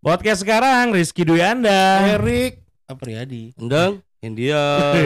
[0.00, 2.16] Podcast sekarang Rizky Dwi Anda.
[2.16, 3.52] Erik Apriyadi.
[3.60, 4.96] Endang, India.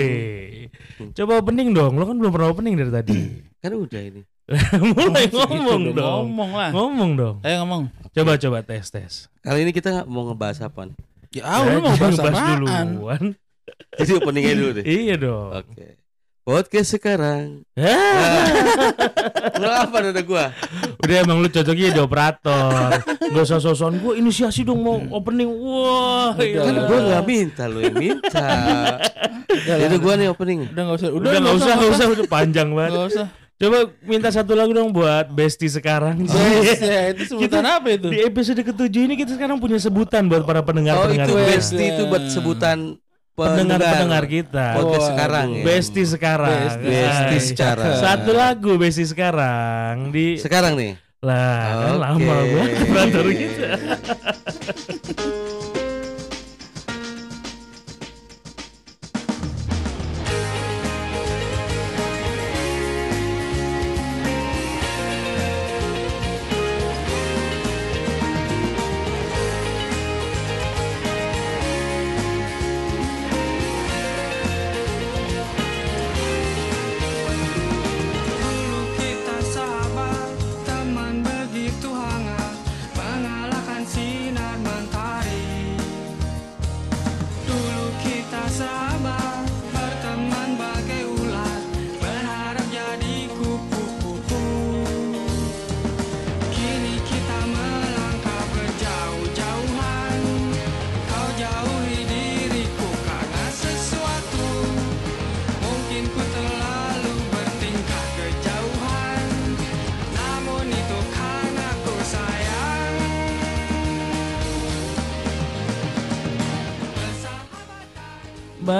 [1.18, 3.18] Coba opening dong, lo kan belum pernah opening dari tadi.
[3.62, 4.22] kan udah ini.
[4.94, 6.22] Mulai ngomong dong, dong.
[6.30, 6.70] Ngomong lah.
[6.70, 7.36] Ngomong dong.
[7.42, 7.90] Ayo ngomong.
[8.14, 9.12] Coba coba tes tes.
[9.42, 10.96] Kali ini kita mau ngebahas apa nih?
[11.34, 12.58] Ya, ah, lu mau bahas apaan?
[12.62, 13.22] duluan.
[13.98, 14.84] Jadi openingnya dulu deh.
[14.86, 15.58] iya dong.
[15.58, 15.98] Oke.
[16.44, 17.64] Podcast sekarang.
[17.72, 18.44] Ah,
[19.60, 20.52] Lu apa ada gua?
[21.00, 23.00] Udah emang lu cocoknya jadi operator.
[23.32, 25.48] Gak usah sosokan gue inisiasi dong mau opening.
[25.48, 26.60] Wah, Udah iya.
[26.68, 28.48] Kan gua nggak minta lu yang minta.
[29.56, 30.68] Itu gua nih opening.
[30.68, 31.08] Udah enggak usah.
[31.16, 32.92] Udah nggak usah, nggak usah, udah panjang banget.
[32.92, 33.26] Enggak usah.
[33.54, 36.28] Coba minta satu lagu dong buat Besti sekarang.
[36.28, 38.12] Yes, ya, itu sebutan apa itu?
[38.12, 41.48] Di episode ketujuh ini kita sekarang punya sebutan buat para Oh pendengar-pendengar itu kita.
[41.56, 43.00] bestie itu buat sebutan
[43.34, 44.66] pendengar-pendengar kita.
[44.78, 45.62] Podcast Oh, sekarang ya.
[45.66, 46.58] Besti sekarang.
[46.70, 46.86] Besti.
[46.86, 47.94] Besti sekarang.
[47.98, 50.94] Satu lagu Besti sekarang di Sekarang nih.
[51.24, 52.02] lah kan Oke.
[52.04, 52.36] lama
[52.92, 53.68] banget kita.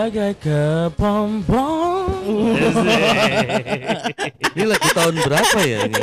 [0.04, 2.28] Bagai kepompong.
[4.52, 5.96] Ini lagu tahun berapa ya ini?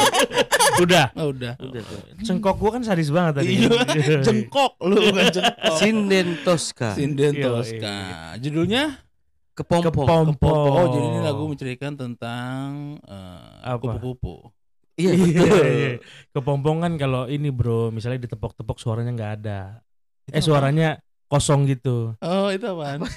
[0.81, 1.13] Udah.
[1.13, 1.53] Oh, udah.
[1.61, 2.01] Udah tuh.
[2.25, 3.61] Cengkok gua kan sadis banget tadi.
[3.61, 3.69] Iya,
[4.25, 5.77] jengkok lu bukan jengkok.
[5.77, 6.97] Sinden Tosca.
[6.97, 7.97] Sinden Iya, Tosca.
[8.41, 9.05] Judulnya
[9.53, 10.33] Kepompong.
[10.33, 10.73] Kepompong.
[10.81, 14.01] Oh, jadi ini lagu menceritakan tentang eh, Apa?
[14.01, 14.49] kupu-kupu.
[14.97, 15.89] Iya Iya, iya.
[16.33, 19.85] Kepompong kan kalau ini bro, misalnya ditepok-tepok suaranya nggak ada.
[20.25, 20.97] Itu Eh suaranya
[21.31, 22.11] kosong gitu.
[22.19, 23.07] Oh, itu apaan?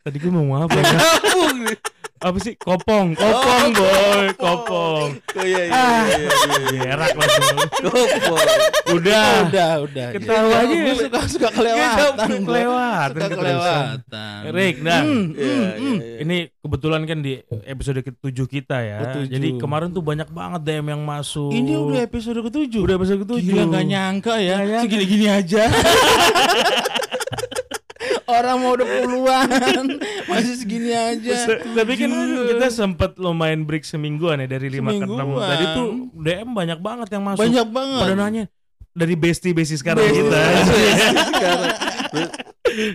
[0.00, 0.80] Tadi gue mau ngomong apa?
[0.80, 0.98] ya?
[2.18, 2.58] apa sih?
[2.58, 5.08] Kopong, kopong boy, kopong.
[5.38, 5.72] Oh iya iya.
[5.76, 6.80] Ah, iya, iya.
[6.88, 7.58] Gerak langsung.
[7.78, 8.46] Kopong.
[8.90, 9.28] Udah.
[9.46, 10.08] udah, udah.
[10.16, 10.74] Ketawa Ya, aja.
[10.74, 12.28] Gue suka suka kelewatan.
[12.42, 12.48] gua.
[12.48, 14.38] Kelewatan, Suka kelewatan.
[14.50, 15.98] Rick, nah, Hmm, Iya, hmm, iya, hmm.
[16.00, 16.16] iya.
[16.18, 18.98] ini kebetulan kan di episode ke-7 kita ya.
[19.04, 19.30] Ketujuh.
[19.30, 21.54] Jadi kemarin tuh banyak banget DM yang masuk.
[21.54, 22.82] Ini udah episode ketujuh.
[22.82, 23.44] udah episode ke-7.
[23.44, 24.56] Gila gak nyangka ya.
[24.82, 25.68] Segini-gini aja
[28.28, 29.48] Orang mau udah puluhan
[30.30, 32.10] Masih segini aja Tapi kan
[32.52, 35.48] kita sempat lumayan break semingguan ya dari 5 ke 6 Semingguan.
[35.48, 37.40] Tadi tuh DM banyak banget yang masuk.
[37.40, 38.44] Banyak banget Pada nanya
[38.98, 40.26] dari bestie-bestie sekarang Bestie.
[40.26, 40.38] kita.
[41.30, 41.70] Sekarang.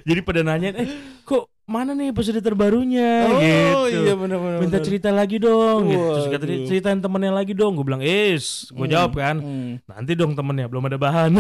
[0.04, 0.90] Jadi pada nanya, eh
[1.24, 3.40] kok mana nih episode terbarunya Oh
[3.88, 4.04] gitu.
[4.04, 6.08] iya benar-benar Minta cerita lagi dong gitu.
[6.12, 9.40] Terus kata dia, ceritain temennya lagi dong Gue bilang is Gue jawab kan
[9.80, 11.40] Nanti dong temennya Belum ada bahan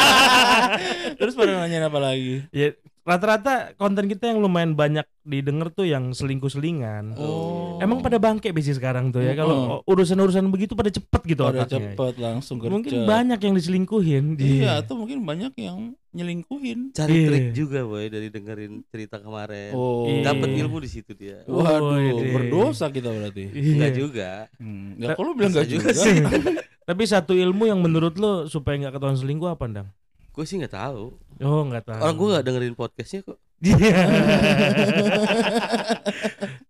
[1.20, 2.72] Terus pada nanya apa lagi Ya
[3.04, 8.72] rata-rata konten kita yang lumayan banyak didengar tuh yang selingkuh-selingan Oh Emang pada bangke besi
[8.72, 12.92] sekarang tuh ya Kalau urusan-urusan begitu pada cepet gitu Pada otaknya cepet langsung gercep Mungkin
[13.04, 17.28] banyak yang diselingkuhin Iya atau mungkin banyak yang nyelingkuhin Cari Iya.
[17.28, 19.72] trik juga boy dari dengerin cerita kemarin.
[19.72, 20.32] Oh Iya.
[20.32, 21.40] Dapat ilmu di situ dia.
[21.44, 23.72] Waduh Wih, berdosa kita berarti Iya.
[23.74, 24.30] Enggak juga.
[24.56, 24.88] hmm.
[24.96, 26.16] Ya kalau bilang Bisa gak juga juga, sih.
[26.88, 29.88] Tapi satu ilmu yang menurut lo supaya nggak ketahuan selingkuh apa ndang?
[30.34, 31.14] Gue sih nggak tahu.
[31.38, 32.00] Oh nggak tahu.
[32.00, 33.38] Orang gue nggak dengerin podcastnya kok.
[33.64, 33.96] Iya.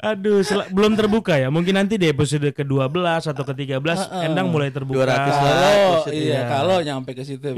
[0.04, 1.48] Aduh, sel- belum terbuka ya.
[1.48, 2.92] Mungkin nanti di episode ke-12
[3.24, 4.26] atau ke-13 Heeh.
[4.28, 5.08] Endang mulai terbuka.
[5.08, 6.04] 200 lah.
[6.06, 7.42] Iya kalau nyampe ke situ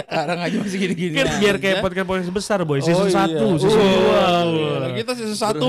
[0.00, 3.36] Sekarang aja masih gini-gini Kan biar kayak podcast podcast besar boy, Oh, season iya.
[3.36, 4.50] 1, season Oh, 2.
[4.50, 4.88] iya.
[4.96, 5.60] Kita season 1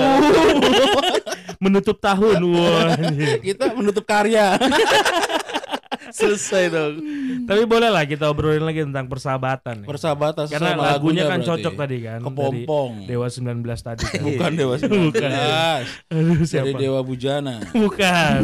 [1.64, 2.40] Menutup tahun.
[2.42, 2.96] Wah.
[2.96, 3.38] anjir.
[3.54, 4.56] Kita menutup karya
[6.12, 6.94] Selesai dong.
[7.44, 9.84] Tapi boleh lah kita obrolin lagi tentang persahabatan.
[9.84, 9.88] nih.
[9.88, 11.50] Persahabatan Karena sesama lagunya kan berarti.
[11.64, 12.20] cocok tadi kan.
[12.22, 14.22] Kepompong Dari Dewa 19 tadi kan.
[14.22, 15.30] Bukan Dewa 19 Bukan.
[15.32, 16.78] Dari Aduh, siapa?
[16.78, 18.42] Dewa Bujana Bukan.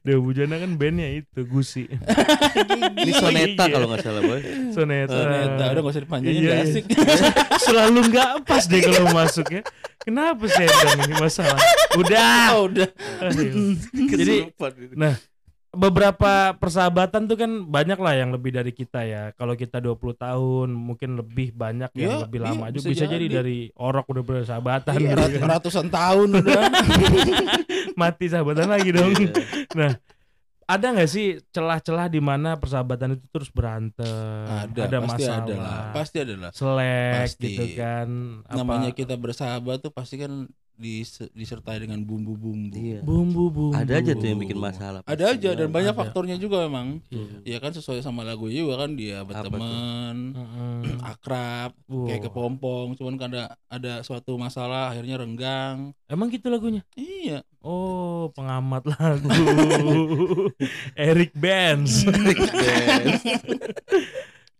[0.00, 1.84] Dewa Bujana kan bandnya itu Gusi.
[1.86, 4.40] Ini soneta kalau nggak salah boy.
[4.72, 5.12] Soneta.
[5.14, 6.64] Ternyata udah gak usah dipanjangin Iya, iya.
[6.64, 6.84] asik
[7.64, 9.62] Selalu nggak pas deh kalau masuk ya.
[10.04, 11.56] Kenapa sih ini masalah?
[11.96, 12.60] Udah.
[12.60, 12.88] Oh udah.
[14.20, 14.94] Jadi gitu.
[14.94, 15.16] nah
[15.74, 19.22] beberapa persahabatan tuh kan banyak lah yang lebih dari kita ya.
[19.32, 22.86] Kalau kita 20 tahun mungkin lebih banyak yang Iya, lebih iya, lama juga.
[22.86, 23.34] bisa Bisa, jadi jadi.
[23.34, 25.48] dari orok udah bersahabatan Iya, gitu rat- kan.
[25.50, 26.62] ratusan tahun udah.
[28.00, 29.12] Mati sahabatan lagi dong.
[29.12, 29.30] Iya.
[29.74, 29.92] Nah,
[30.64, 35.82] ada nggak sih celah-celah di mana persahabatan itu terus berantem, ada, pasti masalah, ada lah.
[35.92, 36.50] Pasti ada lah.
[36.50, 37.44] selek Pasti.
[37.44, 38.08] gitu kan.
[38.42, 42.74] Apa- Namanya kita bersahabat tuh pasti kan disertai dengan bumbu-bumbu.
[42.74, 43.00] Iya.
[43.00, 43.72] bumbu-bumbu.
[43.72, 45.00] Ada aja tuh yang bikin masalah.
[45.04, 46.00] Ada aja dan banyak Ada.
[46.00, 46.98] faktornya juga memang.
[47.08, 47.56] Iya.
[47.56, 50.34] Ya kan sesuai sama lagu juga kan dia berteman,
[51.00, 52.06] akrab, Wow.
[52.06, 55.94] kayak kepompong, cuman kan ada ada suatu masalah akhirnya renggang.
[56.04, 56.82] Emang gitu lagunya?
[56.94, 57.46] Iya.
[57.60, 59.30] Oh, pengamat lagu.
[61.00, 62.04] Eric Benz.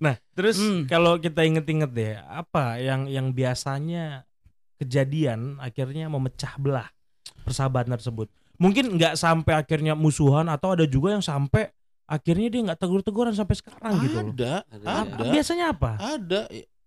[0.01, 0.85] nah, terus Hmm.
[0.87, 4.25] kalau kita inget-inget deh, apa yang yang biasanya
[4.81, 6.89] kejadian akhirnya memecah belah
[7.45, 8.31] persahabatan tersebut?
[8.59, 11.71] Mungkin nggak sampai akhirnya musuhan atau ada juga yang sampai
[12.07, 14.31] akhirnya dia nggak tegur-teguran sampai sekarang gitu loh.
[14.31, 14.87] Ada, Ada.
[15.03, 15.93] ada, Biasanya apa?
[15.99, 16.41] ada.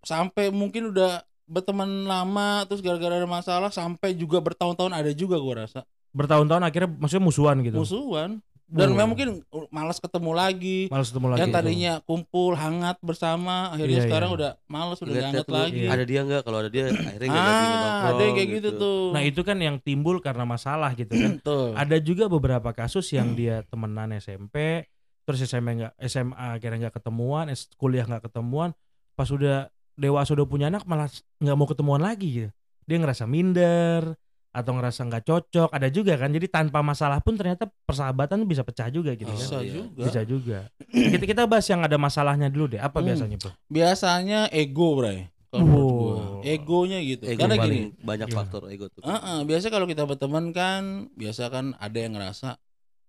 [0.06, 5.68] Sampai mungkin udah berteman lama terus gara-gara ada masalah sampai juga bertahun-tahun ada juga gua
[5.68, 5.83] rasa.
[6.16, 7.78] Bertahun-tahun akhirnya maksudnya musuhan gitu.
[7.83, 8.40] Musuhan.
[8.68, 9.30] Dan memang mungkin
[9.68, 10.80] malas ketemu lagi.
[10.88, 11.40] Males ketemu lagi.
[11.40, 14.38] yang tadinya kumpul hangat bersama akhirnya Iya, sekarang iya.
[14.38, 15.80] udah males udah hangat lagi.
[15.80, 15.90] Iya.
[15.90, 16.42] Ada dia nggak?
[16.42, 19.02] Kalau ada dia akhirnya nggak Ah, ada yang kayak gitu, tuh.
[19.10, 21.40] Nah, itu kan yang timbul karena masalah gitu kan.
[21.48, 21.72] Tuh.
[21.74, 23.38] ada juga beberapa kasus yang Hmm.
[23.40, 24.84] dia temenan SMP
[25.24, 28.72] terus SMA nggak SMA akhirnya nggak ketemuan kuliah nggak ketemuan
[29.12, 32.50] pas udah dewasa udah punya anak malah s- nggak mau ketemuan lagi gitu
[32.84, 34.16] dia ngerasa minder
[34.57, 38.89] atau ngerasa nggak cocok ada juga kan jadi tanpa masalah pun ternyata persahabatan bisa pecah
[38.89, 39.74] juga gitu Oh, kan Bisa iya.
[39.77, 40.04] juga.
[40.04, 40.59] bisa juga
[41.13, 43.07] kita kita bahas yang ada masalahnya dulu deh apa Hmm.
[43.07, 45.30] biasanya bro Biasanya ego, Bray.
[45.48, 46.44] Wow.
[46.44, 47.24] Egonya gitu.
[47.24, 48.36] Ego Karena gini, banyak Iya.
[48.36, 49.01] faktor ego tuh.
[49.01, 52.59] Heeh, biasa kalau kita berteman kan biasa kan ada yang ngerasa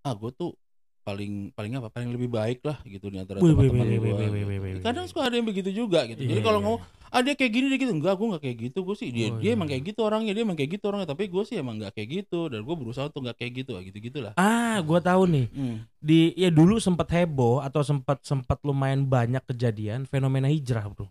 [0.00, 0.54] ah gue tuh
[1.02, 4.80] paling paling apa paling lebih baik lah gitu di antara teman-teman wih, gitu.
[4.80, 6.20] Kadang suka ada yang begitu juga gitu.
[6.20, 6.66] Jadi Iya, kalau iya.
[6.68, 9.26] ngomong ah dia kayak gini dia gitu enggak gue nggak kayak gitu gue sih dia
[9.28, 9.56] Oh, dia iya.
[9.56, 12.08] emang kayak gitu orangnya dia emang kayak gitu orangnya tapi gue sih emang nggak kayak
[12.20, 15.46] gitu dan gue berusaha untuk nggak kayak gitu ah, gitu gitulah ah gua tahu nih
[15.48, 15.76] hmm.
[15.98, 21.08] di ya dulu sempat heboh atau sempat sempat lumayan banyak kejadian fenomena hijrah bro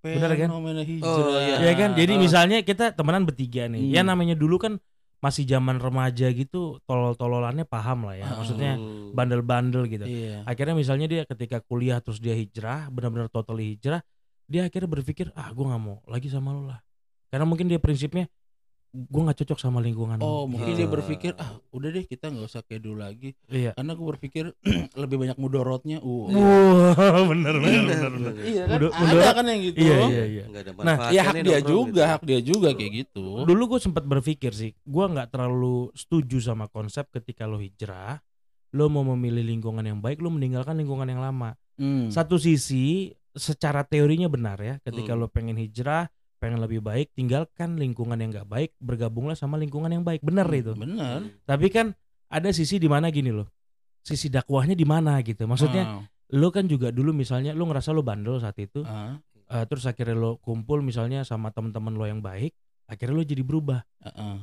[0.00, 0.48] Bener kan?
[0.54, 1.56] fenomena hijrah Oh, iya.
[1.60, 2.20] Ya kan, jadi Oh.
[2.22, 3.82] misalnya kita temenan bertiga nih.
[3.82, 3.90] Hmm.
[3.90, 4.78] Ya namanya dulu kan
[5.18, 8.30] masih zaman remaja gitu, tolol-tololannya paham lah ya.
[8.30, 8.38] Ah.
[8.38, 9.10] Maksudnya Hmm.
[9.10, 10.06] bandel-bandel gitu.
[10.06, 13.98] iya Akhirnya misalnya dia ketika kuliah terus dia hijrah, benar-benar totally hijrah,
[14.46, 16.78] dia akhirnya berpikir, "Ah, gua nggak mau lagi sama lu lah."
[17.26, 18.30] Karena mungkin dia prinsipnya
[18.88, 20.16] gua nggak cocok sama lingkungan.
[20.18, 20.78] oh lu." mungkin Gitu.
[20.78, 23.74] dia berpikir ah udah deh kita nggak usah kayak dulu lagi Iya.
[23.74, 24.44] karena gue berpikir
[24.96, 26.96] lebih banyak mudorotnya uh Wah,
[27.26, 28.32] bener bener bener bener.
[28.40, 29.34] iya kan Mudo- ada mudorot.
[29.34, 30.44] kan yang gitu Iya iya iya.
[30.48, 32.08] Ada Nah, ya hak dia nongkrong juga gitu.
[32.08, 36.64] hak dia juga kayak gitu Dulu gue sempat berpikir sih, gua nggak terlalu setuju sama
[36.66, 38.16] konsep ketika lo hijrah,
[38.72, 41.52] lo mau memilih lingkungan yang baik, lo meninggalkan lingkungan yang lama.
[41.76, 42.08] Hmm.
[42.08, 45.20] Satu sisi, secara teorinya benar ya, ketika Hmm.
[45.20, 50.04] lo pengen hijrah, pengen lebih baik, tinggalkan lingkungan yang nggak baik, bergabunglah sama lingkungan yang
[50.04, 50.24] baik.
[50.24, 50.72] Benar itu.
[50.72, 51.92] benar Tapi kan
[52.26, 53.46] ada sisi di mana gini loh,
[54.00, 55.44] sisi dakwahnya di mana gitu.
[55.44, 55.84] Maksudnya
[56.32, 59.20] lo kan juga dulu misalnya lo ngerasa lo bandel saat itu, Ah,
[59.52, 62.50] eh, terus akhirnya lo kumpul misalnya sama teman-teman lo yang baik,
[62.88, 63.84] akhirnya lo jadi berubah.
[64.02, 64.36] ah, ah.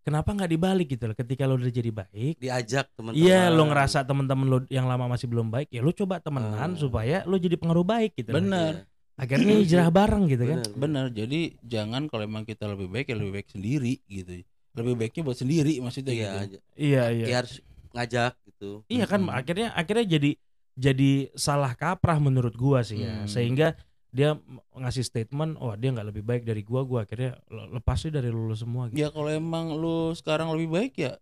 [0.00, 3.18] Kenapa nggak dibalik gitu loh ketika lo udah jadi baik Diajak teman-teman.
[3.18, 6.74] iya lo ngerasa teman-teman lo yang lama masih belum baik ya lo coba temenan Ah.
[6.74, 8.38] supaya lo jadi pengaruh baik gitu loh.
[8.38, 8.72] benar
[9.14, 10.74] akhirnya hijrah bareng gitu kan Bener.
[10.74, 14.40] benar jadi jangan kalau emang kita lebih baik ya lebih baik sendiri gitu
[14.70, 16.58] lebih baiknya buat sendiri maksudnya Iya, gitu aja.
[16.74, 17.54] iya iya Ya harus
[17.90, 18.70] ngajak gitu.
[18.86, 19.34] iya kan Mm-mm.
[19.34, 20.30] akhirnya akhirnya jadi
[20.72, 23.28] jadi salah kaprah menurut gua sih ya Hmm.
[23.28, 23.76] sehingga
[24.10, 24.34] dia
[24.74, 28.50] ngasih statement oh dia nggak lebih baik dari gua gua akhirnya le- lepasnya dari lu
[28.52, 28.98] semua gitu.
[28.98, 31.12] ya kalau emang lu sekarang lebih baik ya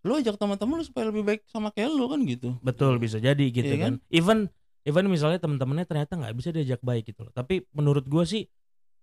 [0.00, 3.44] lu ajak teman-teman lu supaya lebih baik sama kayak lu kan gitu betul bisa jadi
[3.52, 4.08] gitu Iya kan kan?
[4.08, 4.38] even
[4.88, 8.48] even misalnya teman-temannya ternyata nggak bisa diajak baik gitu loh tapi menurut gua sih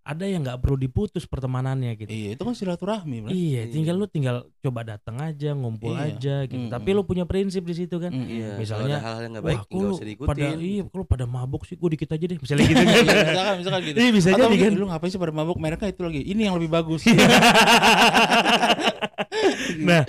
[0.07, 3.63] ada yang nggak perlu diputus pertemanannya gitu iya itu kan silaturahmi bro Iya, Iya.
[3.69, 6.15] tinggal lu tinggal coba datang aja, ngumpul Iya.
[6.15, 6.63] aja gitu.
[6.63, 6.71] Mm-mm.
[6.71, 8.09] Tapi lu punya prinsip di situ kan.
[8.09, 8.27] Mm-mm.
[8.29, 10.29] Iya, Misalnya, hal-hal yang Wah, baik lu usah diikutin.
[10.29, 12.37] pada iya, kalau pada mabuk sih gue dikit aja deh.
[12.37, 12.87] Misalnya gitu kan.
[13.03, 14.71] Iya, misalkan misalkan gitu Iya, bisa Atau jadi kan.
[14.73, 17.01] lu ngapain sih pada mabuk mereka itu lagi ini yang lebih bagus
[19.79, 20.03] Nah,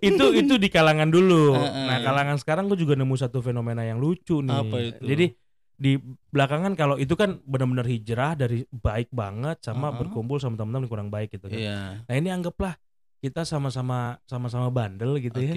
[0.00, 1.54] itu itu di kalangan dulu.
[1.54, 4.54] Nah, kalangan sekarang gue juga nemu satu fenomena yang lucu nih.
[4.56, 5.02] Apa itu?
[5.04, 5.26] Jadi
[5.74, 5.98] di
[6.30, 10.06] belakangan kalau itu kan benar-benar hijrah dari baik banget sama Heeh.
[10.06, 11.58] berkumpul sama teman-teman yang kurang baik gitu kan.
[11.58, 12.78] iya Nah, ini anggaplah
[13.18, 15.54] kita sama-sama sama-sama bandel gitu oke ya.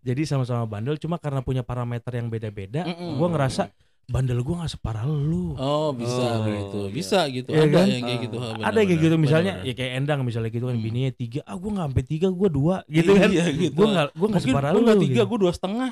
[0.00, 3.20] Jadi sama-sama bandel cuma karena punya parameter yang beda-beda, Mm-mm.
[3.20, 3.68] gua ngerasa
[4.06, 5.52] bandel gua nggak separah lu.
[5.54, 6.90] Oh bisa Oh, gitu, iya.
[6.90, 7.48] bisa gitu.
[7.48, 7.86] Iya ada kan?
[7.86, 8.24] yang kayak Ah.
[8.24, 8.36] gitu.
[8.36, 10.84] ha, ada benar, kayak gitu misalnya benar, ya kayak Endang misalnya gitu kan Hmm.
[10.84, 13.74] bininya tiga ah gua nggak sampai tiga gua dua gitu kan Iya gitu.
[13.74, 15.28] gua nggak gua nggak Mungkin separah lu lu nggak tiga, gitu.
[15.28, 15.90] gue dua setengah.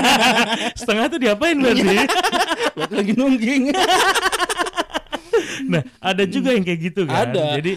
[0.80, 1.82] setengah tuh diapain berarti
[2.72, 3.62] Buat lagi nungging.
[5.66, 7.58] nah ada juga yang kayak gitu kan Ada.
[7.58, 7.72] jadi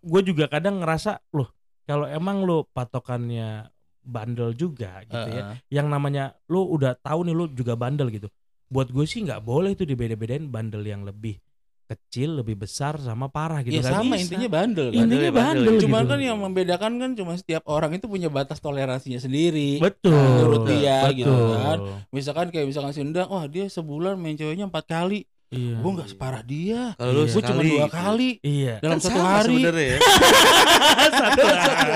[0.00, 1.50] gue juga kadang ngerasa loh
[1.82, 3.68] kalau emang lo patokannya
[4.02, 5.56] bandel juga gitu ya Heeh.
[5.70, 8.26] yang namanya lo udah tahu nih lo juga bandel gitu
[8.72, 11.36] buat gue sih nggak boleh tuh dibeda-bedain bandel yang lebih
[11.84, 14.22] kecil lebih besar sama parah gitu Ya Nggak sama bisa.
[14.24, 14.96] intinya bandel kan.
[14.96, 15.82] intinya Bandel bandel bandel.
[15.84, 16.08] Cuman gitu.
[16.08, 19.76] kan yang membedakan kan cuma setiap orang itu punya batas toleransinya sendiri.
[19.76, 21.16] betul menurut dia betul.
[21.20, 21.78] gitu kan.
[22.08, 25.28] Misalkan kayak misalkan si Endang, wah dia sebulan main ceweknya empat kali.
[25.52, 26.80] Iya Gue nggak separah dia.
[26.94, 27.30] Kalau lu Iya.
[27.30, 29.56] Gue cuma dua kali iya dalam Kan satu hari.
[29.60, 29.96] ya.
[31.12, 31.92] Satu hari.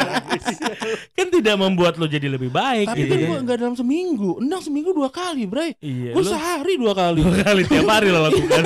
[1.12, 4.30] kan tidak membuat lo jadi lebih baik Tapi gitu kan kan gue nggak dalam seminggu.
[4.38, 5.72] Endang seminggu dua kali, Bray.
[5.78, 7.20] iya Gue lo sehari dua kali.
[7.20, 8.62] dua kali tiap hari lo lakukan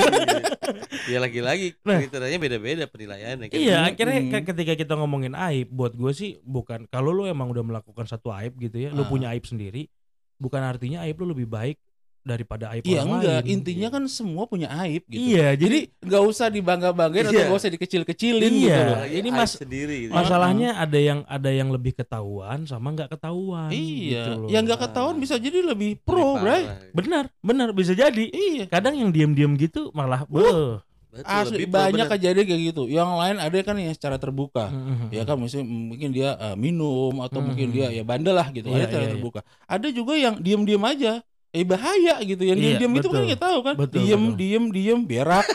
[1.03, 1.99] Ya lagi-lagi Nah.
[1.99, 3.57] kriterianya beda-beda penilaiannya kan.
[3.57, 4.31] Iya, akhirnya hmm.
[4.31, 8.31] ke- ketika kita ngomongin aib, buat gue sih bukan kalau lu emang udah melakukan satu
[8.33, 9.09] aib gitu ya, lu Ah.
[9.09, 9.89] punya aib sendiri,
[10.37, 11.75] bukan artinya aib lu lebih baik
[12.21, 13.51] daripada aib Iya orang enggak, lain.
[13.51, 15.21] intinya kan semua punya aib gitu.
[15.31, 17.45] Iya, jadi Jadi nggak usah dibangga-banggain atau Iya.
[17.45, 18.61] nggak usah dikecil-kecilin Iya.
[18.61, 19.01] gitu loh.
[19.07, 20.13] Ini mas- sendiri gitu.
[20.13, 23.69] masalahnya ada yang ada yang lebih ketahuan sama nggak ketahuan.
[23.69, 24.47] Iya, gitu loh.
[24.47, 26.63] yang nggak ketahuan bisa jadi lebih pro, Bray.
[26.63, 26.79] parah.
[26.91, 28.25] benar, benar bisa jadi.
[28.27, 28.65] Iya.
[28.67, 30.21] Kadang yang diam-diam gitu malah.
[30.23, 30.85] Betul,
[31.21, 32.13] Asli lebih pro, banyak bener.
[32.15, 32.83] kejadian kayak gitu.
[32.85, 34.69] Yang lain ada kan yang secara terbuka.
[34.69, 35.09] Mhm.
[35.09, 37.51] Ya kan mungkin mungkin dia eh, minum atau Hmm.
[37.51, 38.67] mungkin dia ya bandel lah gitu.
[38.67, 39.15] Iya, ada secara iya, iya.
[39.15, 39.39] terbuka.
[39.65, 41.19] Ada juga yang diem-diem aja.
[41.51, 42.41] Eh bahaya gitu.
[42.41, 43.75] Yang Iya, diem-diem itu kan nggak tahu kan.
[43.75, 44.35] Betul, diem, betul.
[44.39, 45.45] diem, diem, berak.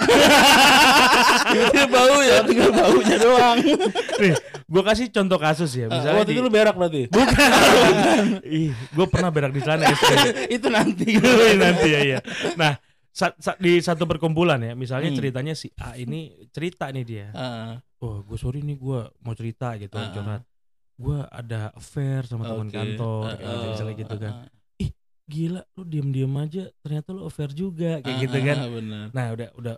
[1.73, 3.59] Dia bau ya, tinggal baunya doang.
[4.21, 5.89] Nih, gue kasih contoh kasus ya.
[5.89, 7.03] Misalnya waktu di, itu lu berak berarti.
[8.61, 10.13] ih, gue pernah berak di sana SD.
[10.53, 11.17] itu nanti.
[11.57, 12.19] nanti ya ya.
[12.55, 12.77] Nah,
[13.09, 15.17] sa- sa- di satu perkumpulan ya, misalnya Hmm.
[15.17, 17.27] ceritanya si A ini cerita nih dia.
[17.33, 17.73] Heeh.
[17.97, 20.13] Wah, gue sorry nih gue mau cerita gitu, ah.
[20.13, 20.43] curhat.
[20.95, 22.75] Gue ada affair sama teman Oke.
[22.75, 24.33] kantor, Ah, kayak gitu, misalnya gitu kan.
[24.35, 24.45] ah,
[25.27, 28.57] Gila, lu diem-diem aja, ternyata lu affair juga, kayak ah, gitu kan.
[28.63, 29.07] ah, Benar.
[29.11, 29.75] Nah, udah udah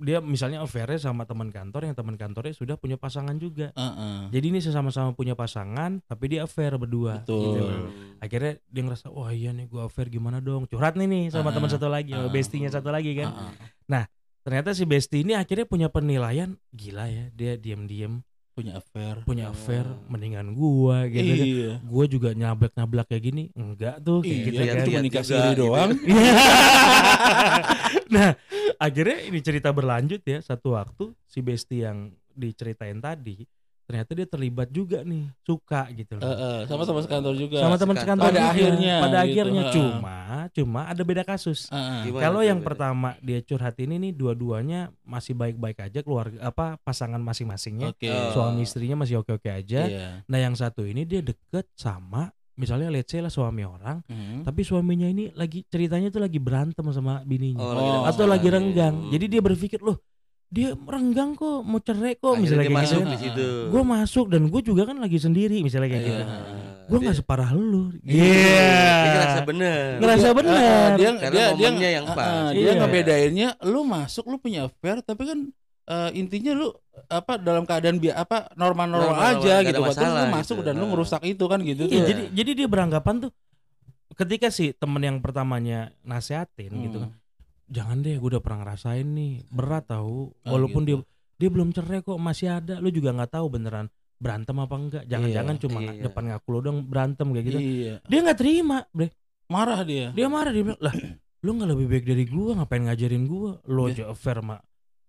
[0.00, 3.68] dia misalnya affairnya sama teman kantor yang teman kantornya sudah punya pasangan juga.
[3.76, 4.32] Heeh.
[4.32, 7.20] Jadi ini sesama-sama punya pasangan, tapi dia affair berdua.
[7.20, 7.60] Betul.
[7.60, 7.64] gitu.
[8.16, 10.64] Akhirnya dia ngerasa, wah iya nih gue affair gimana dong.
[10.64, 12.32] Curhat nih nih sama Ah, teman satu lagi, ah.
[12.32, 13.28] bestinya satu lagi kan.
[13.28, 13.52] Ah,
[13.92, 14.06] ah.
[14.40, 18.24] ternyata si Besti ini akhirnya punya penilaian gila ya dia diam-diam
[18.60, 19.14] Punya affair.
[19.24, 19.52] punya Oh.
[19.52, 21.72] affair mendingan gua gitu kan Iya.
[21.82, 25.60] gua juga nyablak-nyablak kayak gini enggak tuh kayak Iya, gitu kan cuma nikah siri gitu.
[25.62, 25.90] doang.
[28.10, 28.30] nah
[28.76, 31.98] akhirnya ini cerita berlanjut ya satu waktu si Besti yang
[32.30, 33.44] diceritain tadi
[33.90, 37.58] ternyata dia terlibat juga nih suka gitu loh Heeh, sama-sama sekantor juga.
[37.58, 37.98] sama teman sekantor.
[37.98, 38.50] sekantor Pada juga.
[38.54, 39.72] akhirnya pada gitu, akhirnya ha.
[39.74, 40.16] cuma
[40.48, 42.00] cuma ada beda kasus Heeh.
[42.06, 42.68] Gimana Kalau yang beda?
[42.70, 48.06] pertama dia curhat ini nih dua-duanya masih baik-baik aja keluarga apa pasangan masing-masingnya Oke.
[48.06, 48.30] Oh.
[48.32, 49.80] suami istrinya masih oke-oke aja.
[49.84, 50.08] Iya.
[50.24, 54.44] Nah yang satu ini dia deket sama misalnya let's say lah suami orang, Mhm.
[54.44, 57.72] tapi suaminya ini lagi ceritanya tuh lagi berantem sama bininya Oh,
[58.04, 58.92] ada atau lagi renggang.
[58.92, 59.08] Hmm.
[59.08, 59.96] Jadi dia berpikir loh
[60.50, 63.06] dia renggang kok mau cerai kok Akhirnya misalnya dia kayak masuk gitu.
[63.06, 63.48] di situ.
[63.70, 66.10] Gue masuk dan gue juga kan lagi sendiri misalnya kayak Iya.
[66.10, 66.24] gitu.
[66.26, 66.42] Ah,
[66.82, 67.82] Gue dia- nggak separah lu.
[68.02, 68.26] Iya.
[68.82, 69.86] Dia ngerasa bener.
[69.96, 70.58] Ngerasa Dia- bener.
[70.58, 72.26] ah, dia Karena dia dia yang ah, pas.
[72.26, 72.72] ah, dia Iya.
[72.76, 75.38] ngebedainnya lu masuk lu punya affair tapi kan
[75.86, 76.70] eh, intinya lu
[77.06, 79.80] apa dalam keadaan bi apa normal-normal Normal, aja ada gitu.
[79.82, 80.66] Terus lu masuk gitu.
[80.66, 80.88] dan lu Ah.
[80.88, 82.06] ngerusak itu kan gitu Iya, tuh.
[82.06, 83.30] jadi jadi dia beranggapan tuh
[84.12, 87.10] ketika si temen yang pertamanya nasehatin gitu kan.
[87.70, 90.34] Jangan deh, gue udah pernah ngerasain nih, berat tahu.
[90.34, 91.00] Oh, Walaupun gitu.
[91.00, 91.08] dia
[91.40, 93.88] dia belum cerai kok masih ada, lu juga nggak tahu beneran
[94.20, 95.04] berantem apa enggak.
[95.08, 96.02] Jangan-jangan Iya, cuma iya.
[96.04, 97.58] depan ngaku lu dong berantem kayak gitu.
[97.58, 97.94] Iya.
[98.04, 99.08] Dia nggak terima, bre.
[99.48, 100.12] Marah dia.
[100.12, 100.92] Dia marah dia bilang, lah
[101.40, 103.56] lu nggak lebih baik dari gua, ngapain ngajarin gua?
[103.64, 104.04] Lu Iya.
[104.04, 104.60] aja affair sama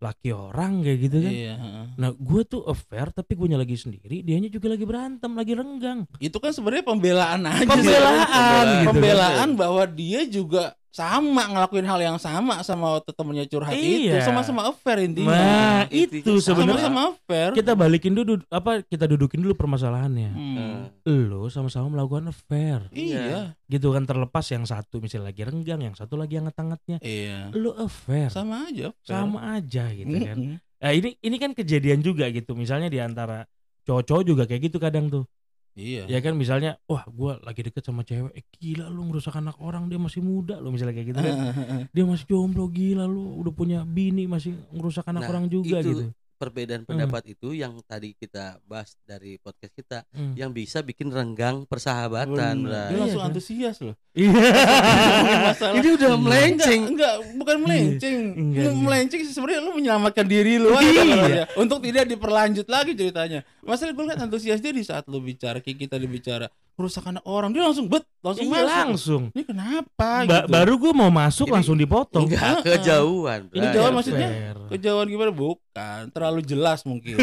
[0.02, 1.30] laki orang kayak gitu kan.
[1.36, 1.54] Iya.
[1.94, 6.10] Nah, gue tuh affair tapi gue lagi sendiri, dianya juga lagi berantem, lagi renggang.
[6.18, 7.70] Itu kan sebenarnya pembelaan aja.
[7.70, 8.66] Pembelaan, Pembelaan.
[8.66, 8.88] gitu.
[8.98, 14.28] Pembelaan bahwa dia juga sama ngelakuin hal yang sama sama waktu temennya curhat itu Iya.
[14.28, 15.32] sama-sama affair intinya.
[15.32, 16.60] Nah, Intinya itu sama.
[16.60, 17.50] sebenarnya sama-sama affair.
[17.56, 20.32] kita balikin dulu apa kita dudukin dulu permasalahannya.
[20.36, 20.80] Hmm.
[21.08, 22.92] Lu sama-sama melakukan affair.
[22.92, 23.56] Iya.
[23.66, 27.00] Gitu kan terlepas yang satu misalnya lagi renggang, yang satu lagi hangat-hangatnya.
[27.00, 27.56] Iya.
[27.56, 28.28] Lu affair.
[28.28, 28.92] Sama aja.
[28.92, 29.08] affair.
[29.08, 30.38] Sama aja gitu kan.
[30.60, 32.52] Nah, ini ini kan kejadian juga gitu.
[32.52, 33.48] Misalnya di antara
[33.88, 35.24] cowok-cowok juga kayak gitu kadang tuh.
[35.72, 36.04] Iya.
[36.04, 39.88] Ya kan misalnya, wah gua lagi deket sama cewek, eh, gila lu ngerusak anak orang
[39.88, 41.36] dia masih muda lu misalnya kayak gitu kan.
[41.96, 45.90] Dia masih jomblo gila lu, udah punya bini masih ngerusak anak Nah, orang juga itu
[45.96, 46.04] gitu.
[46.42, 50.34] Perbedaan pendapat itu yang tadi kita bahas dari podcast kita Hmm.
[50.34, 52.66] yang bisa bikin renggang persahabatan, Bener.
[52.66, 52.90] Bray.
[52.90, 53.30] Dia langsung Iya, kan?
[53.30, 53.96] antusias loh.
[54.12, 54.34] Iya.
[55.78, 56.82] Ini udah melenceng.
[56.90, 58.20] Enggak, enggak, bukan melenceng.
[58.34, 58.82] Enggak, enggak.
[58.82, 61.44] melenceng sebenarnya lu menyelamatkan diri lu aja Iya.
[61.54, 63.46] Untuk tidak diperlanjut lagi ceritanya.
[63.62, 66.50] Masalah gue lihat antusias dia di saat lu bicara kayak kita dibicara
[66.82, 68.74] kerusakan orang, dia langsung bet, langsung Iya, masuk.
[68.74, 69.22] langsung.
[69.32, 70.50] Ini kenapa Ba- gitu?
[70.50, 72.26] baru gue mau masuk Ini- langsung dipotong.
[72.26, 73.42] Enggak kejauhan.
[73.54, 74.28] Ini jauhan maksudnya?
[74.28, 74.56] Fair.
[74.74, 75.32] Kejauhan gimana?
[75.32, 77.22] Bukan, terlalu jelas mungkin.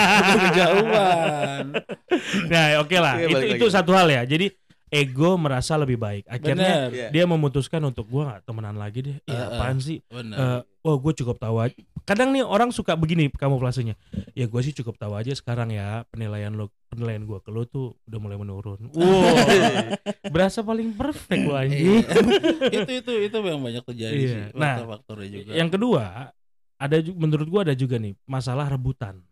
[0.46, 1.64] Kejauhan.
[2.46, 3.14] Nah, oke lah.
[3.18, 3.74] Oke, itu itu lagi.
[3.74, 4.22] satu hal ya.
[4.22, 4.46] Jadi
[4.90, 6.26] ego merasa lebih baik.
[6.26, 7.08] Akhirnya Bener, Iya.
[7.10, 9.16] dia memutuskan untuk gua nggak temenan lagi deh.
[9.20, 9.30] Heeh.
[9.30, 10.02] Ya apaan sih?
[10.04, 10.36] bener.
[10.36, 11.74] Eh, oh gue cukup tahu aja.
[12.02, 13.94] Kadang nih orang suka begini kamuflasenya.
[14.34, 17.94] Ya gue sih cukup tahu aja sekarang ya penilaian lo penilaian gua ke lo tuh
[18.04, 18.90] udah mulai menurun.
[18.98, 19.94] Wow.
[20.26, 22.02] berasa paling perfect lo anjing.
[22.02, 22.74] Iya.
[22.82, 24.30] itu itu itu yang banyak terjadi Iya.
[24.50, 24.58] sih.
[24.58, 24.74] Nah,
[25.22, 25.50] juga.
[25.54, 26.04] Yang kedua,
[26.76, 29.22] ada menurut gua ada juga nih masalah rebutan.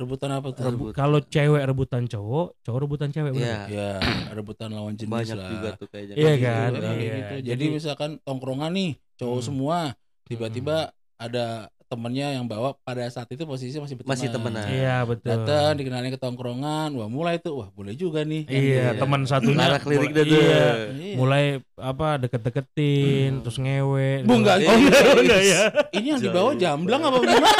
[0.00, 0.64] Rebutan apa tuh?
[0.64, 0.92] Rebut.
[0.92, 3.58] Kalau cewek rebutan cowok, cowok rebutan cewek Iya.
[3.68, 3.90] Ya,
[4.30, 5.50] rebutan lawan jenis Banyak lah.
[5.50, 6.14] juga tuh kayaknya.
[6.16, 6.70] Iya Gitu, kan?
[6.70, 6.96] Kayak Bray.
[6.96, 7.12] Iya.
[7.12, 7.34] gitu.
[7.36, 9.46] Jadi, Jadi- misalkan tongkrongan nih cowok Hmm.
[9.46, 9.78] semua,
[10.24, 10.76] tiba-tiba
[11.14, 11.46] ada
[11.90, 14.14] temennya yang bawa pada saat itu posisinya masih berteman.
[14.14, 14.62] Masih temenan.
[14.64, 15.26] Iya betul.
[15.26, 18.46] Datang dikenalin ke tongkrongan, wah mulai tuh, wah boleh juga nih.
[18.46, 19.00] Kan Iya, gitu.
[19.02, 20.38] teman satunya Larak lirik mulai- dah tuh.
[20.38, 21.14] iya, Iya.
[21.18, 21.44] mulai
[21.74, 23.42] apa deket-deketin, Hmm.
[23.42, 24.10] terus ngewe.
[24.22, 25.60] Bu, enggak, oh, enggak, enggak ya.
[25.90, 27.50] Ini yang dibawa jamblang apa gimana?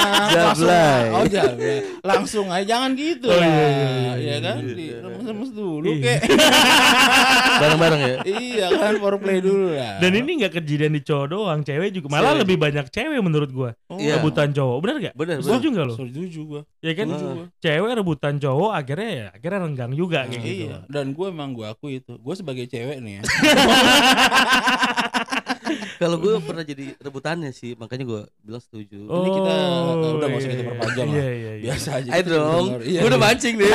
[0.38, 1.02] Jablay.
[1.10, 1.78] oh jablay.
[2.00, 3.42] Langsung aja jangan gitu Oh, lah.
[3.42, 4.56] iya, iya, Iya, iya, kan?
[4.62, 4.70] iya.
[4.70, 6.02] Di remes-remes dulu Iya.
[6.06, 6.20] kek.
[7.60, 8.14] Bareng-bareng ya.
[8.30, 9.98] iya kan, foreplay dulu lah.
[9.98, 12.06] Dan ini enggak kejadian di cowok doang, cewek juga.
[12.08, 13.70] Malah Cewek lebih banyak cewek menurut gua.
[13.90, 14.22] Oh, Iya.
[14.22, 15.14] Rebutan cowok, bener gak?
[15.18, 15.46] Bener, bener.
[15.46, 15.94] Setuju gak lo?
[15.98, 16.62] Setuju gua.
[16.78, 17.06] Ya kan?
[17.10, 17.46] Setuju gua.
[17.58, 20.66] Cewek rebutan cowok akhirnya ya akhirnya renggang juga kayak gitu.
[20.70, 22.12] Iya, dan gue emang gue aku itu.
[22.20, 23.22] Gue sebagai cewek nih ya.
[26.00, 29.04] Kalau gue pernah jadi rebutannya sih, makanya gue bilang setuju.
[29.04, 30.70] Ini kita, uh, udah nggak usah iya, kita iya.
[30.72, 31.12] perpanjang lah.
[31.12, 31.64] Iya, iya, iya.
[31.68, 32.08] Biasa aja.
[32.08, 32.64] Ayo dong.
[32.80, 33.26] Iya, gue udah iya.
[33.28, 33.72] mancing deh.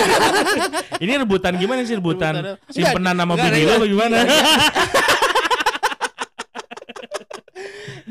[1.05, 2.33] Ini rebutan gimana sih rebutan?
[2.33, 4.17] Rebutan- Simpenan nama Enggak, bini lo gimana?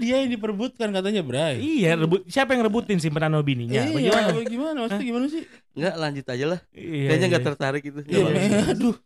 [0.04, 1.56] Dia yang diperbutkan katanya, Bray.
[1.56, 3.80] iya, rebut siapa yang rebutin simpenan nama bininya?
[3.80, 4.28] Iya, gimana?
[4.28, 4.76] apa gimana?
[4.84, 5.42] Maksudnya gimana sih?
[5.72, 6.60] Enggak lanjut aja lah.
[6.70, 7.32] Iya, Kayaknya iya.
[7.32, 8.00] nggak tertarik gitu.
[8.04, 8.70] Iya, apa-apa.
[8.70, 8.96] aduh.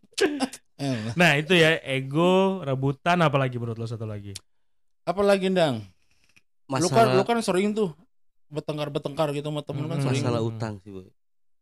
[1.15, 4.31] Nah itu ya ego, rebutan, apalagi menurut lo satu lagi?
[5.03, 5.83] Apalagi Ndang?
[6.71, 7.91] Lu kan, Masalah lu kan sering tuh
[8.47, 10.23] bertengkar-bertengkar gitu sama temen kan Hmm, sering.
[10.23, 11.11] masalah utang sih, Boy.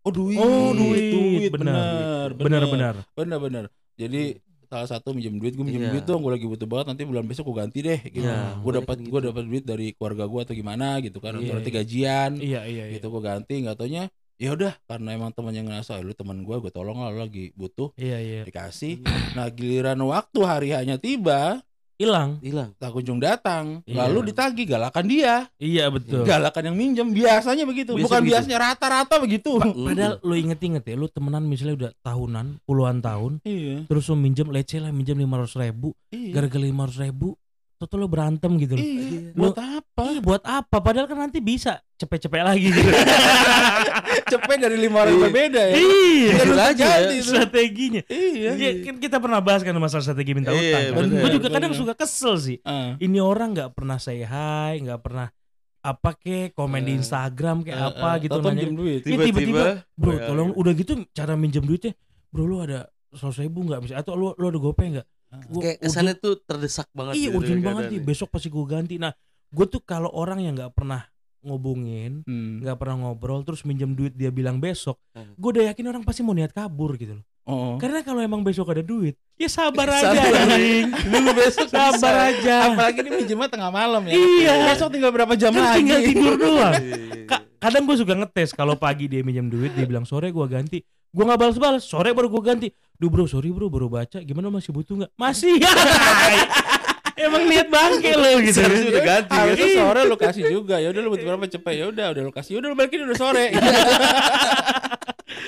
[0.01, 2.95] Oh duit, Oh, duit, duit, benar, benar benar.
[3.11, 3.63] benar, benar.
[3.97, 5.91] Jadi salah satu minjem duit, gue minjem Iya.
[5.95, 8.27] duit dong, gue lagi butuh banget, nanti bulan besok gue ganti deh, gitu.
[8.27, 9.27] Iya, gue dapat kan gue gitu.
[9.31, 11.77] dapat duit dari keluarga gue atau gimana gitu kan, Iya, berarti iya.
[11.81, 12.93] gajian, Iya iya iya.
[12.95, 14.03] gitu gue ganti, nggak taunya
[14.37, 17.49] ya udah karena emang temannya ngerasa "Eh, lu teman gue, gue tolong lah lu lagi
[17.57, 18.41] butuh, Iya iya.
[18.45, 19.01] dikasih.
[19.33, 21.65] Nah giliran waktu hari hanya tiba,
[21.97, 22.37] Hilang.
[22.39, 22.77] Hilang.
[22.77, 24.05] tak kunjung datang, Iya.
[24.05, 26.21] lalu ditagih galakan dia, Iya betul.
[26.23, 28.31] galakan yang minjem biasanya begitu, Biasa bukan begitu.
[28.31, 29.51] biasanya rata-rata begitu.
[29.57, 34.15] Pa- Padahal lo inget-inget ya, lo temenan misalnya udah tahunan, puluhan tahun, Iya, terus lo
[34.15, 36.31] minjem, say lah minjem lima ratus ribu, iya.
[36.31, 37.33] gara-gara lima ratus ribu,
[37.85, 38.81] tuh lo berantem gitu loh.
[38.81, 40.03] Iya, Lu- buat apa?
[40.09, 40.75] Iya, buat apa?
[40.79, 42.81] Padahal kan nanti bisa cepet-cepet lagi gitu.
[44.33, 45.23] Cepet dari lima orang Iya.
[45.29, 45.75] berbeda ya.
[45.75, 46.33] iya.
[46.57, 47.09] Aja ya.
[47.11, 47.29] itu.
[47.29, 48.01] Strateginya.
[48.07, 48.49] Iya.
[48.55, 51.11] Iya, kan kita pernah bahas kan masalah strategi minta Iya, utang.
[51.11, 51.21] kan.
[51.21, 52.57] Gue juga kadang suka kesel sih.
[52.63, 52.97] Ah.
[52.97, 55.27] Ini orang nggak pernah say hi, nggak pernah
[55.79, 58.65] apa kek komen di Eh, Instagram kayak Eh, apa eh, gitu nanya.
[58.67, 59.01] duit.
[59.05, 59.63] Iya, tiba-tiba,
[59.93, 60.59] Bro, ya, tolong iya.
[60.59, 61.93] udah gitu cara minjem duitnya.
[62.27, 62.79] Bro, lu ada
[63.13, 63.93] seratus ribu nggak bisa?
[63.95, 65.07] Atau lu lu ada gopay nggak?
[65.45, 67.13] Gua Kayak kesannya tuh terdesak banget.
[67.13, 67.89] Iya, gitu urgent dengan banget nih.
[67.95, 68.09] keadaannya.
[68.09, 68.95] Besok pasti gue ganti.
[68.95, 69.11] Nah,
[69.47, 71.05] gue tuh kalau orang yang nggak pernah
[71.41, 72.59] ngobungin, Hmm.
[72.59, 75.31] nggak pernah ngobrol, terus minjem duit dia bilang besok, Hmm.
[75.33, 77.25] gue udah yakin orang pasti mau niat kabur gitu loh.
[77.43, 77.73] Oh.
[77.77, 80.59] Karena kalau emang besok ada duit, ya sabar aja, Sabar.
[81.01, 82.55] Dulu besok sabar aja.
[82.69, 84.13] Apalagi ini minjemnya tengah malam ya.
[84.13, 84.53] Iya.
[84.67, 85.77] Besok tinggal berapa jam Kan lagi.
[85.79, 86.75] tinggal tidur doang.
[86.83, 87.23] Iya.
[87.25, 90.79] Ka- kadang gue suka ngetes kalau pagi dia minjem duit, dia bilang sore gue ganti.
[91.07, 92.67] Gue nggak balas-balas, sore baru gue ganti.
[92.95, 94.19] Duh bro, sorry bro, baru baca.
[94.19, 95.11] Gimana masih butuh nggak?
[95.15, 95.59] Masih.
[97.17, 98.61] Emang niat bangke lo gitu.
[98.61, 99.41] Seharusnya udah ganti ya.
[99.41, 99.79] Harusnya Iya.
[99.81, 100.75] sore lu kasih juga.
[100.77, 101.73] Ya udah lu butuh berapa cepet.
[101.73, 102.51] Ya udah, udah lu kasih.
[102.53, 103.45] Ya udah lu balikin udah sore.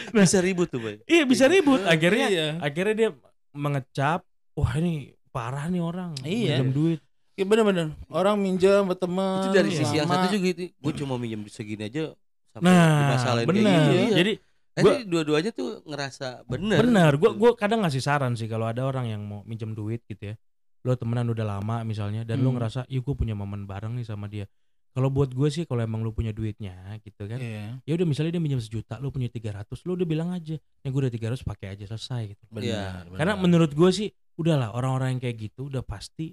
[0.10, 0.98] Bisa ribut tuh, Boy.
[1.06, 1.86] Iya bisa ribut.
[1.86, 2.48] Akhirnya Iya.
[2.58, 3.10] akhirnya dia
[3.54, 4.26] mengecap,
[4.58, 6.18] wah ini parah nih orang.
[6.26, 6.58] Iya.
[6.60, 7.00] Minjem duit.
[7.40, 7.88] Iya bener-bener.
[8.12, 9.48] Orang minjem berteman.
[9.48, 10.76] Itu dari sisi yang satu juga itu.
[10.76, 12.12] Gue cuma minjem segini aja
[12.52, 13.64] sampai Nah, kayak benar.
[13.64, 13.92] gitu.
[13.96, 14.16] Iya.
[14.20, 14.34] Jadi
[14.76, 16.80] Jadi dua-duanya tuh ngerasa bener.
[16.80, 17.12] benar.
[17.20, 20.36] Gua gua kadang ngasih saran sih kalau ada orang yang mau minjem duit gitu ya.
[20.84, 22.60] Lo temenan udah lama misalnya dan lo Hmm.
[22.60, 24.48] ngerasa, "Iya gue punya momen bareng nih sama dia."
[24.96, 27.40] Kalau buat gue sih kalau emang lo punya duitnya gitu kan.
[27.40, 27.84] Iya.
[27.84, 31.00] Ya udah misalnya dia minjem sejuta, lo punya 300, lo udah bilang aja, "Ya gue
[31.04, 33.12] udah 300 pakai aja selesai gitu." Benar.
[33.12, 33.18] Benar.
[33.20, 34.08] Karena menurut gue sih
[34.40, 36.32] udahlah orang-orang yang kayak gitu udah pasti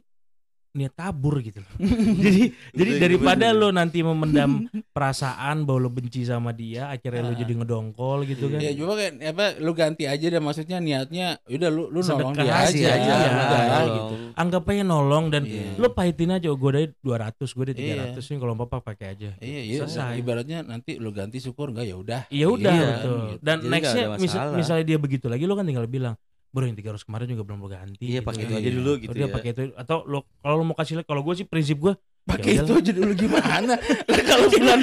[0.77, 1.73] niat kabur gitu loh.
[2.25, 7.39] jadi jadi daripada lo nanti memendam perasaan bahwa lo benci sama dia, akhirnya lo Ah.
[7.39, 8.61] jadi ngedongkol gitu kan.
[8.61, 12.53] Ya cuma kayak apa lu ganti aja deh maksudnya niatnya udah lu lu nolong dia
[12.55, 13.89] aja, aja, udah, nolong.
[13.91, 14.15] gitu.
[14.37, 15.75] Anggap aja nolong dan Iya.
[15.77, 18.13] lo pahitin aja gue dari 200, gue dari Iya.
[18.13, 19.31] 300 nih kalau apa pakai aja.
[19.39, 19.79] Iya, iya.
[19.81, 20.13] Selesai.
[20.17, 22.21] Ibaratnya nanti lu ganti syukur enggak ya udah.
[22.29, 23.17] Iya udah Iya, betul.
[23.33, 23.41] gitu.
[23.41, 26.15] Dan nextnya misal, misalnya dia begitu lagi lo kan tinggal bilang
[26.57, 28.49] bro yang 300 kemarin juga belum lo ganti Iya, gitu pakai kan.
[28.49, 28.75] itu aja Iya.
[28.75, 29.35] dulu gitu Udah ya.
[29.37, 31.93] pakai itu atau lo kalau lo mau kasih lihat kalau gue sih prinsip gue
[32.27, 33.79] Pakai Ya itu aja dulu gimana?
[34.11, 34.83] Lah kalau bulan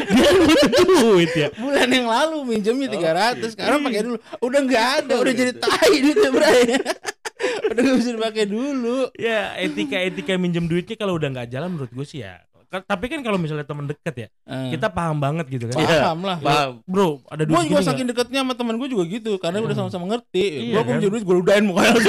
[0.80, 1.52] duit ya.
[1.52, 3.86] bulan yang lalu minjemnya 300, sekarang Iya.
[3.86, 4.18] pakai dulu.
[4.40, 6.62] Udah enggak ada, udah jadi tai duitnya, Bray.
[7.68, 9.12] udah enggak bisa dipakai dulu.
[9.20, 12.40] Ya etika etika minjem duitnya kalau udah nggak jalan menurut gue sih ya.
[12.76, 15.78] Tapi kan kalau misalnya teman dekat ya Eh, kita paham banget gitu kan.
[15.78, 16.00] Iya.
[16.04, 16.38] paham lah.
[16.40, 16.72] Paham.
[16.84, 19.86] Bro ada duit Gue juga saking deketnya sama teman gue juga gitu karena udah Hmm.
[19.86, 20.42] sama-sama ngerti.
[20.42, 20.90] Iya, Gua kan?
[20.96, 21.92] minjem duit gue ludahin mukanya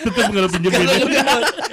[0.00, 0.86] tetap nggak lo pinjemin.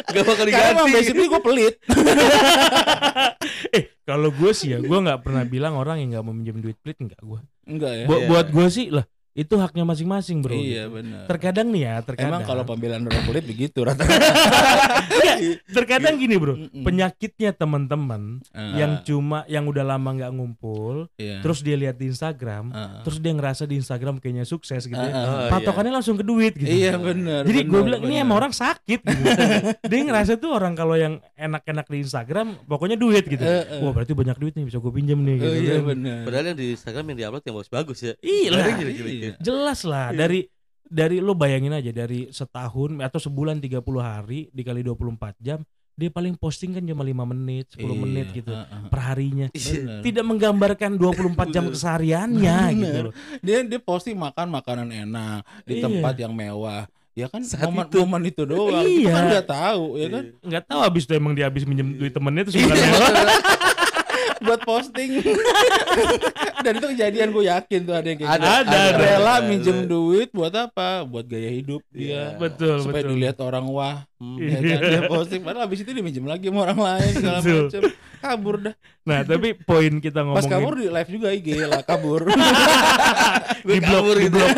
[0.07, 0.95] Gak bakal Karena emang diganti.
[0.95, 1.73] basically gue pelit.
[3.75, 6.77] eh kalau gue sih ya gue nggak pernah bilang orang yang nggak mau minjem duit
[6.77, 7.39] pelit nggak gue.
[7.65, 8.05] Enggak ya.
[8.05, 8.27] Buat Iya.
[8.27, 9.05] buat gue sih lah
[9.37, 10.57] itu haknya masing-masing bro.
[10.57, 10.97] Iya gitu.
[10.97, 11.23] benar.
[11.29, 12.33] Terkadang nih ya terkadang.
[12.33, 14.17] Emang kalau pembelaan orang pelit begitu rata-rata.
[15.77, 21.43] terkadang gini bro penyakitnya teman-teman Eh, yang cuma yang udah lama nggak ngumpul iya.
[21.45, 25.13] terus dia lihat di Instagram Eh, terus dia ngerasa di Instagram kayaknya sukses gitu eh.
[25.13, 26.67] Oh, patokannya langsung ke duit gitu.
[26.69, 27.45] Iya benar.
[27.45, 29.43] Jadi gue bilang ini emang orang sakit gitu.
[29.91, 33.43] dia ngerasa tuh orang kalau yang enak-enak di Instagram pokoknya duit gitu.
[33.43, 33.81] Eh, eh.
[33.83, 35.85] Wah berarti banyak duit nih bisa gue pinjam nih Oh gitu iya kan.
[35.93, 36.19] benar.
[36.25, 38.13] Padahal yang di Instagram yang diupload yang bagus-bagus ya.
[38.23, 38.65] Iya lah.
[39.27, 39.35] Ya.
[39.41, 40.47] Jelas lah dari
[40.83, 45.59] dari lo bayangin aja dari setahun atau sebulan 30 hari dikali 24 jam
[45.97, 48.85] dia paling posting kan cuma 5 menit, 10 Iya, menit gitu eh, eh.
[48.85, 49.47] per harinya.
[49.49, 50.01] Benar.
[50.05, 51.73] Tidak menggambarkan 24 jam Bener.
[51.73, 52.77] kesehariannya Bener.
[52.85, 53.13] gitu loh.
[53.41, 55.89] Dia dia posting makan makanan enak di Iya.
[55.89, 56.85] tempat yang mewah.
[57.17, 57.97] Ya kan Saat momen, itu.
[57.97, 58.85] momen itu doang.
[58.85, 59.09] Kita Iya.
[59.09, 60.23] kan nggak tahu ya kan.
[60.45, 63.09] Nggak tahu habis itu emang dia habis minjem duit temennya terus bukan mewah.
[64.43, 65.09] Buat posting.
[66.65, 68.53] Dan itu kejadian gue yakin tuh ada yang kayak Ada, gitu.
[68.67, 68.97] ada, ada.
[68.99, 69.45] Rela ada.
[69.45, 71.05] minjem duit buat apa?
[71.05, 72.03] Buat gaya hidup dia.
[72.05, 72.23] Iya.
[72.37, 73.11] Betul, Supaya betul.
[73.15, 73.97] dilihat orang wah.
[74.17, 74.37] Hmm.
[74.41, 74.79] Ya kan?
[74.81, 77.81] Dia posting padahal habis itu dia minjem lagi sama orang lain segala macam.
[78.17, 78.75] Kabur dah.
[79.05, 82.21] Nah, tapi poin kita Pas ngomongin kabur di live juga IG lah kabur.
[83.67, 84.37] di blok kabur di gitu.
[84.41, 84.49] blok.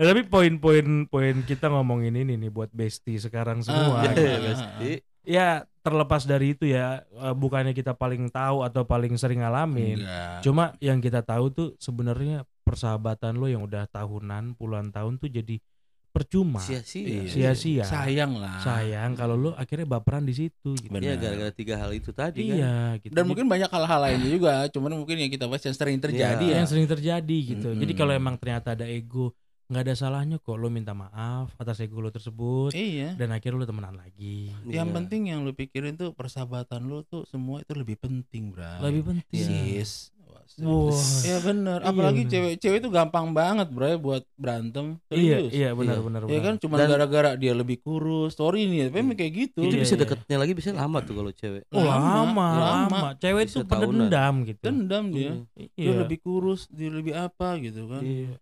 [0.00, 4.00] Nah, tapi poin-poin poin kita ngomongin ini nih buat bestie sekarang semua.
[4.00, 4.22] Ah, gitu.
[4.22, 4.90] Iya, pasti.
[5.30, 5.48] Ya
[5.80, 10.02] terlepas dari itu ya eh, bukannya kita paling tahu atau paling sering ngalamin.
[10.02, 10.42] Enggak.
[10.42, 15.62] Cuma yang kita tahu tuh sebenarnya persahabatan lo yang udah tahunan, puluhan tahun tuh jadi
[16.10, 16.58] percuma.
[16.58, 17.06] Sia-sia.
[17.06, 17.30] Iya.
[17.30, 17.84] Sia-sia.
[17.86, 18.58] Sayang lah.
[18.58, 20.90] Sayang kalau lo akhirnya baperan di situ gitu.
[20.90, 21.06] Benar.
[21.06, 22.56] Iya, gara-gara tiga hal itu tadi kan.
[22.58, 23.14] Iya gitu.
[23.14, 26.42] Dan Jadi- mungkin banyak hal-hal lainnya juga, cuman mungkin yang kita bahas yang sering terjadi
[26.42, 26.50] Iya.
[26.50, 26.58] ya.
[26.58, 27.70] yang sering terjadi gitu.
[27.78, 28.00] Jadi Mm-mm.
[28.02, 29.30] kalau emang ternyata ada ego,
[29.70, 33.14] nggak ada salahnya kok lo minta maaf atas ego lo tersebut Iya.
[33.14, 34.50] dan akhirnya lo temenan lagi.
[34.66, 34.96] Yang Iya.
[34.96, 38.82] penting yang lu pikirin tuh persahabatan lu tuh semua itu lebih penting, Bro.
[38.82, 39.40] Lebih penting.
[39.40, 40.10] sis.
[40.58, 40.90] Wah.
[41.22, 44.98] Ya bener, Iya, apalagi cewek-cewek itu gampang banget, Bro, buat berantem.
[45.06, 45.52] Iya, Serius.
[45.54, 46.02] iya benar Iya.
[46.02, 46.42] benar Ya benar.
[46.42, 49.62] kan cuma gara-gara dia lebih kurus, story nih, tapi emang kayak gitu.
[49.62, 50.02] Itu Iya, bisa iya.
[50.02, 51.62] deketnya lagi bisa lama tuh kalau cewek.
[51.70, 52.48] Oh, lama, Lama,
[52.90, 52.98] lama.
[53.16, 54.10] Cewek itu pada tahunan.
[54.10, 54.60] dendam gitu.
[54.60, 55.30] Dendam dia.
[55.30, 55.46] Hmm.
[55.54, 55.98] Dia Iya.
[56.02, 58.02] lebih kurus, dia lebih apa gitu kan.
[58.02, 58.34] Iya.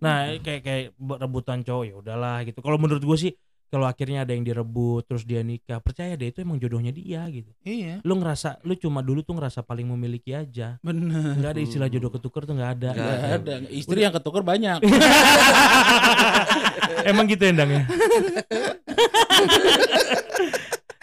[0.00, 2.60] Nah, kayak kayak rebutan cowok ya udahlah gitu.
[2.60, 3.32] Kalau menurut gue sih
[3.66, 7.50] kalau akhirnya ada yang direbut terus dia nikah, percaya deh itu emang jodohnya dia gitu.
[7.66, 10.78] Iya, Lu ngerasa lu cuma dulu tuh ngerasa paling memiliki aja.
[10.86, 11.34] bener.
[11.34, 12.90] Nggak ada istilah jodoh ketuker tuh nggak ada.
[12.94, 13.54] Nggak Nggak ada.
[13.66, 14.78] Istri yang ketuker banyak.
[17.10, 17.90] Emang gitu endangnya.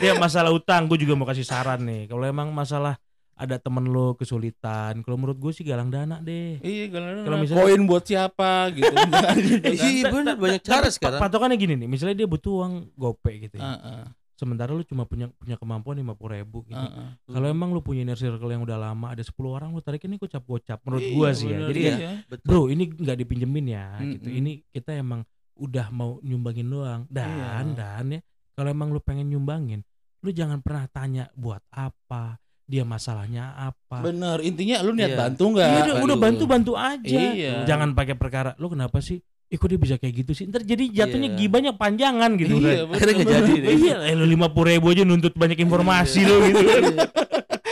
[0.03, 2.08] ya masalah utang gue juga mau kasih saran nih.
[2.08, 2.95] Kalau emang masalah
[3.35, 6.57] ada temen lo kesulitan, kalau menurut gue sih galang dana deh.
[6.59, 8.93] Iya, kalau Kalau misalnya- koin buat siapa gitu.
[8.93, 9.35] gitu kan.
[9.65, 11.17] Iya benar banyak cara sekarang.
[11.17, 13.73] pa- Patokannya gini nih, misalnya dia butuh uang gope gitu ya.
[13.73, 16.75] Heeh, Sementara lu cuma punya punya kemampuan lima puluh ribu gitu.
[16.75, 17.09] heeh.
[17.27, 20.17] Kalau emang lu punya inner circle yang udah lama, ada 10 orang lu tarikin ini
[20.17, 21.53] gocap-gocap menurut Iya, gua sih ya.
[21.55, 21.93] bener, Jadi iya.
[21.95, 22.45] ya, Betul.
[22.45, 24.27] bro ini nggak dipinjemin ya gitu.
[24.27, 25.21] Ini kita emang
[25.55, 27.01] udah mau nyumbangin doang.
[27.07, 27.73] Dan Iya.
[27.73, 28.19] dan ya
[28.51, 29.81] kalau emang lu pengen nyumbangin,
[30.19, 32.41] lu jangan pernah tanya buat apa,
[32.73, 34.01] dia masalahnya apa.
[34.01, 35.19] Bener, intinya lu niat Iya.
[35.21, 35.69] bantu nggak?
[35.69, 37.19] Iya udah, udah bantu bantu aja.
[37.21, 37.53] Iya.
[37.69, 39.21] Jangan pakai perkara lu kenapa sih?
[39.53, 40.49] Ih kok dia bisa kayak gitu sih?
[40.49, 41.38] Ntar jadi jatuhnya Iya.
[41.38, 42.57] gibahnya panjangan gitu.
[42.57, 42.97] Iya, kan.
[42.97, 43.69] Akhirnya nggak jadi deh.
[43.77, 46.65] Iya, eh, lu lima puluh ribu aja nuntut banyak informasi lo gitu.
[46.65, 46.83] kan.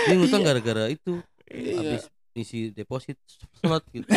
[0.06, 1.18] Dia ngutang gara-gara itu
[1.50, 1.74] Iya.
[1.82, 3.18] habis isi deposit
[3.58, 4.06] slot gitu.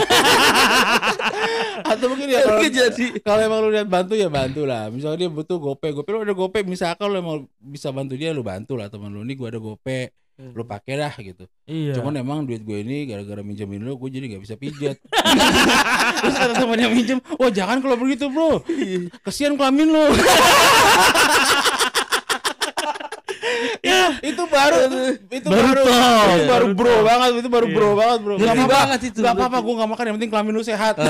[1.90, 3.07] Atau mungkin ya kalau jadi.
[3.25, 4.87] kalau emang lu niat bantu ya bantu lah.
[4.87, 8.44] Misalnya dia butuh gope, gope lu ada gope, misalkan lu emang bisa bantu dia lu
[8.44, 11.47] bantu lah teman lu ini gua ada gope, lu pakai dah gitu.
[11.64, 11.94] Iya.
[11.94, 14.99] Cuman emang duit gue ini gara-gara minjemin lu gue jadi nggak bisa pijat.
[16.20, 18.59] Terus kata temannya minjem, wah jangan kalau begitu bro,
[19.23, 20.05] kesian kelamin lu.
[24.25, 24.79] itu baru
[25.29, 27.05] itu Baru baru itu baru Baru bro top.
[27.05, 27.75] banget itu baru Iya.
[27.77, 30.31] bro banget bro Ngerti Gak apa-apa, banget itu, gak apa-apa gue gak makan yang penting
[30.33, 30.94] kelamin lu sehat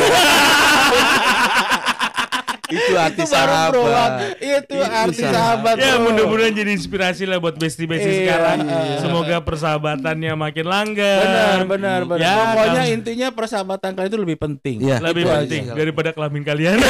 [2.67, 3.77] Itu arti itu sahabat.
[4.35, 5.35] itu Itu arti sahabat.
[5.35, 8.59] sahabat Ya mudah-mudahan jadi inspirasi lah buat bestie-bestie Iya, sekarang.
[8.63, 8.99] iya.
[8.99, 11.21] Semoga persahabatannya makin langgeng.
[11.21, 14.97] benar benar benar Ya, pokoknya kamu- intinya persahabatan kalian itu lebih penting Iya.
[14.99, 15.39] lebih Itu aja.
[15.39, 16.77] penting daripada kelamin kalian.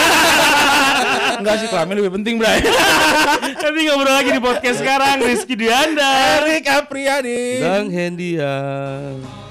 [1.35, 2.63] enggak sih kelamin lebih penting bray
[3.65, 6.39] Nanti ngobrol lagi di podcast sekarang Rizky Dianda.
[6.39, 9.44] Erik Apriani Bang Hendian.